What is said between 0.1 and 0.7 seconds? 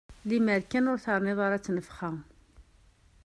Lemmer